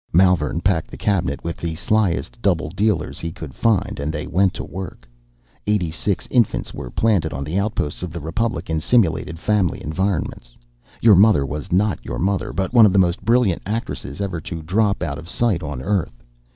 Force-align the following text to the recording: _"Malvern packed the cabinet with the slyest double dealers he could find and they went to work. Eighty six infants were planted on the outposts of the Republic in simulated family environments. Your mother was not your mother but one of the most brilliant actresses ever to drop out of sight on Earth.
_"Malvern 0.15 0.61
packed 0.61 0.89
the 0.89 0.97
cabinet 0.97 1.43
with 1.43 1.57
the 1.57 1.75
slyest 1.75 2.41
double 2.41 2.71
dealers 2.71 3.19
he 3.19 3.31
could 3.31 3.53
find 3.53 3.99
and 3.99 4.11
they 4.11 4.25
went 4.25 4.51
to 4.55 4.63
work. 4.63 5.07
Eighty 5.67 5.91
six 5.91 6.27
infants 6.31 6.73
were 6.73 6.89
planted 6.89 7.33
on 7.33 7.43
the 7.43 7.59
outposts 7.59 8.01
of 8.01 8.11
the 8.11 8.19
Republic 8.19 8.67
in 8.67 8.79
simulated 8.79 9.37
family 9.37 9.79
environments. 9.79 10.57
Your 11.01 11.15
mother 11.15 11.45
was 11.45 11.71
not 11.71 12.03
your 12.03 12.17
mother 12.17 12.51
but 12.51 12.73
one 12.73 12.87
of 12.87 12.93
the 12.93 12.97
most 12.97 13.23
brilliant 13.23 13.61
actresses 13.63 14.21
ever 14.21 14.41
to 14.41 14.63
drop 14.63 15.03
out 15.03 15.19
of 15.19 15.29
sight 15.29 15.61
on 15.61 15.83
Earth. 15.83 16.23